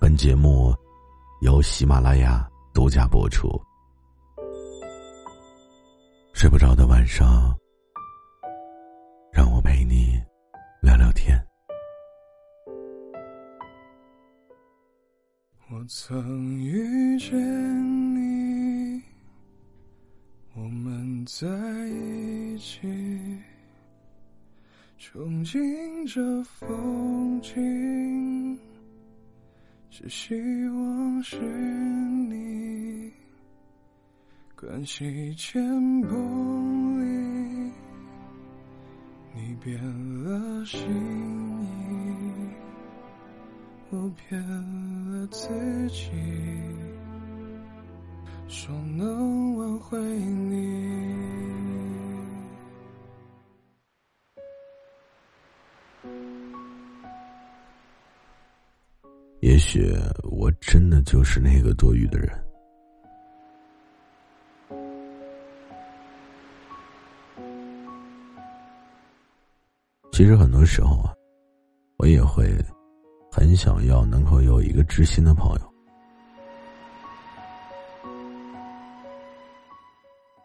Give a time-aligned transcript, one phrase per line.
[0.00, 0.74] 本节目
[1.42, 3.50] 由喜马拉雅独家播出。
[6.32, 7.54] 睡不着的晚上，
[9.30, 10.18] 让我陪你
[10.80, 11.38] 聊聊天。
[15.68, 17.38] 我曾遇见
[18.14, 19.02] 你，
[20.54, 21.46] 我们在
[21.90, 22.88] 一起，
[24.98, 28.58] 憧憬着风景。
[30.02, 30.34] 只希
[30.70, 33.12] 望是你，
[34.56, 35.62] 关系千
[36.00, 36.08] 不
[36.98, 37.04] 离，
[39.34, 39.78] 你变
[40.24, 40.80] 了心
[41.60, 41.68] 意，
[43.90, 44.42] 我变
[45.10, 45.48] 了自
[45.88, 46.10] 己，
[48.48, 50.59] 说能挽回你。
[59.60, 62.30] 也许我真的就是那个多余的人。
[70.12, 71.12] 其实很多时候啊，
[71.98, 72.50] 我也会
[73.30, 75.74] 很想要能够有一个知心的朋友。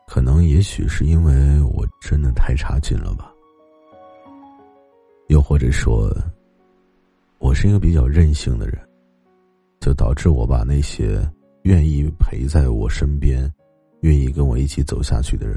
[0.07, 3.31] 可能也许是因为我真的太差劲了吧，
[5.29, 6.13] 又或者说。
[7.37, 8.84] 我是一个比较任性的人，
[9.85, 11.21] 就导致我把那些
[11.61, 13.47] 愿意陪在我身边、
[14.01, 15.55] 愿意跟我一起走下去的人，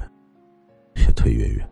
[0.97, 1.67] 越推越远。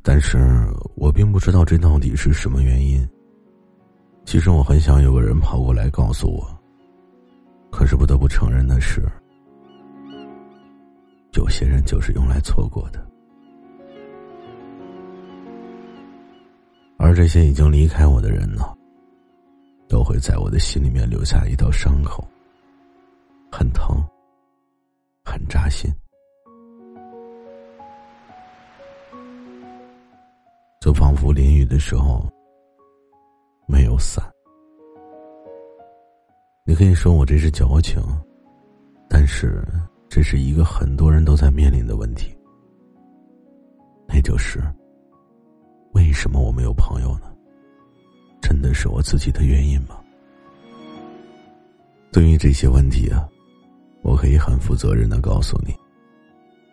[0.00, 0.38] 但是
[0.94, 3.06] 我并不知道这到底是什么原因。
[4.24, 6.58] 其实我很想有个人跑过来告诉我，
[7.70, 9.02] 可是不得不承认的是，
[11.34, 13.11] 有些人就是用来错过的。
[17.04, 18.62] 而这些已经离开我的人呢，
[19.88, 22.24] 都会在我的心里面留下一道伤口，
[23.50, 24.00] 很疼，
[25.24, 25.92] 很扎心。
[30.80, 32.24] 就仿佛淋雨的时候
[33.66, 34.24] 没有伞。
[36.64, 38.00] 你可以说我这是矫情，
[39.08, 39.60] 但是
[40.08, 42.32] 这是一个很多人都在面临的问题，
[44.06, 44.62] 那就是。
[45.92, 47.32] 为什么我没有朋友呢？
[48.40, 49.98] 真的是我自己的原因吗？
[52.10, 53.28] 对于这些问题啊，
[54.02, 55.74] 我可以很负责任的告诉你，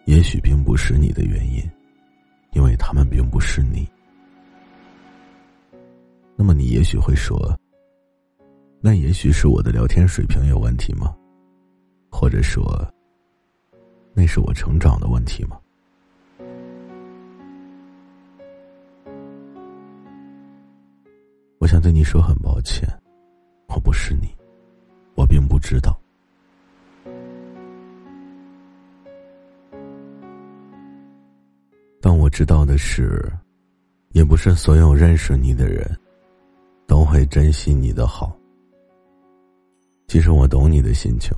[0.05, 1.61] 也许并不是你的原因，
[2.53, 3.87] 因为他们并不是你。
[6.35, 7.57] 那么你也许会说，
[8.81, 11.15] 那也许是我的聊天水平有问题吗？
[12.09, 12.63] 或者说，
[14.13, 15.59] 那是我成长的问题吗？
[21.69, 22.89] 想对你说很抱歉，
[23.67, 24.27] 我不是你，
[25.13, 25.95] 我并不知道。
[32.01, 33.31] 但我知道的是，
[34.13, 35.87] 也不是所有认识你的人，
[36.87, 38.35] 都会珍惜你的好。
[40.07, 41.31] 其实我懂你的心情，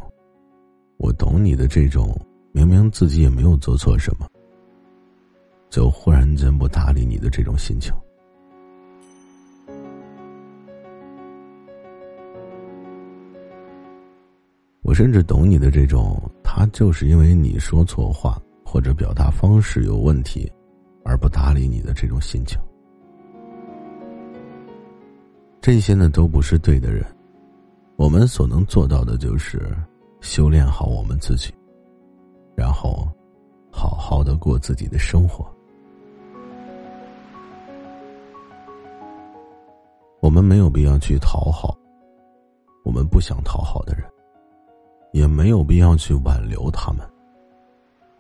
[0.95, 2.17] 我懂你的这种
[2.53, 4.25] 明明自己也没有做错什么，
[5.69, 7.93] 就忽然间不搭理你的这种心情。
[14.91, 20.51] 我甚至懂你的这种，他就是因为你说错话或者表达方式有问题，
[21.05, 22.59] 而不搭理你的这种心情。
[25.61, 27.05] 这些呢都不是对的人，
[27.95, 29.73] 我们所能做到的就是
[30.19, 31.53] 修炼好我们自己，
[32.53, 33.07] 然后
[33.71, 35.49] 好好的过自己的生活。
[40.19, 41.73] 我们没有必要去讨好，
[42.83, 44.03] 我们不想讨好的人。
[45.11, 47.05] 也没有必要去挽留他们，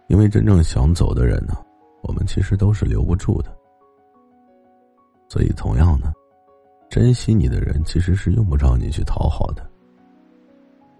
[0.07, 1.55] 因为真正想走的人呢，
[2.03, 3.55] 我们其实都是留不住的。
[5.29, 6.11] 所以，同样呢，
[6.89, 9.65] 珍惜你的人其实是用不着你去讨好的，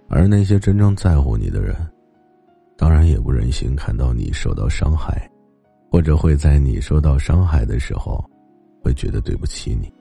[0.07, 1.75] 而那些真正在乎你的人，
[2.77, 5.29] 当然也不忍心看到你受到伤害，
[5.91, 8.23] 或者会在你受到伤害的时候，
[8.81, 9.91] 会觉得对不起你。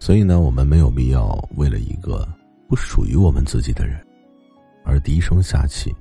[0.00, 2.28] 所以呢，我们没有必要为了一个
[2.68, 4.04] 不属于我们自己的人，
[4.86, 5.94] 而低声下气。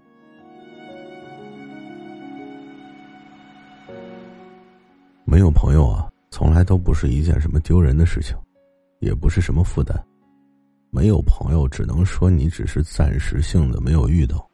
[5.26, 8.38] 没有朋友啊，从来都不是一件什么丢人的事情，
[9.00, 10.00] 也不是什么负担。
[10.92, 14.48] 没有朋友，只能说你只是暂时性的没有遇到。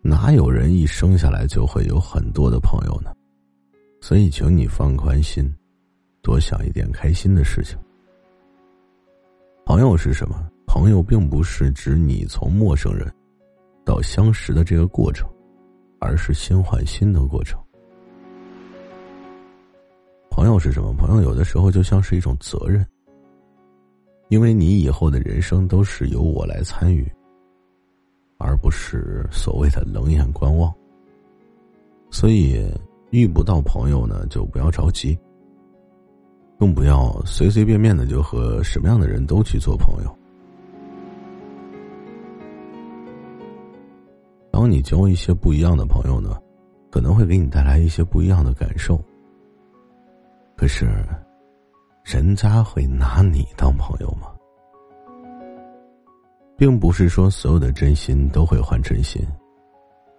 [0.00, 3.12] 哪有人一生下来就会有很多的朋友呢？
[4.00, 5.54] 所以，请你放宽心，
[6.22, 7.78] 多想一点开心的事情。
[9.66, 10.49] 朋友是什么？
[10.72, 13.12] 朋友并不是指你从陌生人
[13.84, 15.28] 到相识的这个过程，
[15.98, 17.60] 而是心换心的过程。
[20.30, 20.94] 朋友是什么？
[20.94, 22.86] 朋友有的时候就像是一种责任，
[24.28, 27.04] 因为你以后的人生都是由我来参与，
[28.38, 30.72] 而不是所谓的冷眼观望。
[32.12, 32.64] 所以
[33.10, 35.18] 遇不到朋友呢，就不要着急，
[36.60, 40.19] 更不要随随便便的就和什么样的人都去做朋友。
[44.60, 46.38] 帮你交一些不一样的朋友呢，
[46.90, 49.02] 可能会给你带来一些不一样的感受。
[50.54, 50.84] 可是，
[52.04, 54.28] 人家会拿你当朋友吗？
[56.58, 59.26] 并不是说所有的真心都会换真心，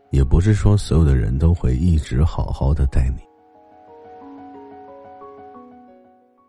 [0.09, 3.21] 也不是说所有的人都会一直好好的待你。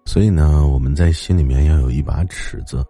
[0.06, 2.82] 所以呢，我们在心里面要有一把尺子，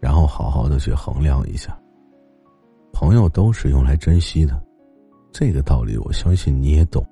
[0.00, 1.74] 然后好好的去衡量一下。
[3.02, 4.62] 朋友都是用来珍惜的，
[5.32, 7.04] 这个道理我相信你也懂。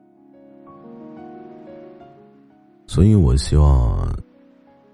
[2.87, 4.09] 所以我希望，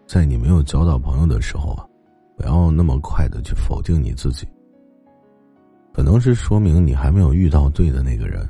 [0.06, 1.86] 在你没有交到朋友的时候啊，
[2.34, 4.48] 不要那么快的去否定你自己。
[5.92, 8.48] 可能是说明你还没有遇到对的那个人，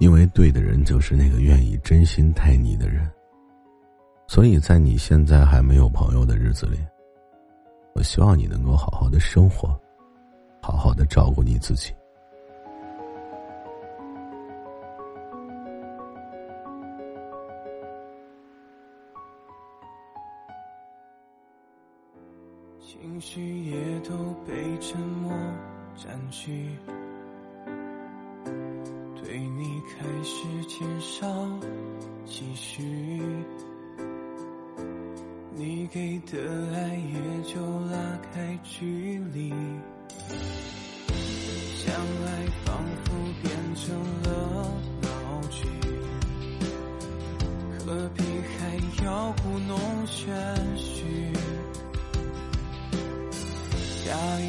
[0.00, 3.08] 因为对的人就是那个愿意真心待你的人。
[4.26, 6.80] 所以在你现在还没有朋友的日子里，
[7.94, 9.80] 我希望你能够好好的生活，
[10.62, 11.92] 好好的照顾你自己。
[22.80, 24.14] 情绪也都
[24.46, 25.32] 被沉默
[25.96, 26.68] 占据，
[29.16, 31.26] 对你开始减少
[32.24, 32.82] 期许，
[35.54, 36.38] 你给的
[36.74, 37.60] 爱也就
[37.90, 39.52] 拉开距离，
[41.92, 42.26] 相爱
[42.64, 42.72] 仿
[43.04, 43.12] 佛
[43.42, 43.84] 变成
[44.22, 44.28] 了
[45.02, 45.08] 闹
[45.50, 45.68] 剧，
[47.78, 48.24] 何必
[48.56, 50.32] 还要故弄玄
[50.74, 51.30] 虚？
[54.06, 54.48] 下雨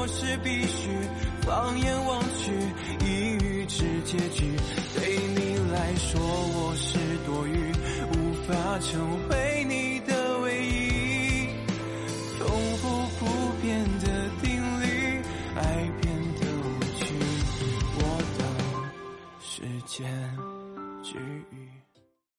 [0.00, 0.88] 我是必须，
[1.42, 2.50] 放眼望去，
[3.04, 4.56] 一语之结局。
[4.94, 7.70] 对你来说我是多余，
[8.16, 9.49] 无法成为。